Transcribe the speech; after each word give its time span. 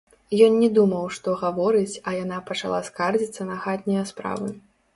Ён 0.45 0.53
не 0.61 0.69
думаў, 0.77 1.03
што 1.17 1.35
гаворыць, 1.43 1.99
а 2.07 2.15
яна 2.23 2.41
пачала 2.49 2.81
скардзіцца 2.89 3.49
на 3.53 3.61
хатнія 3.67 4.11
справы. 4.13 4.53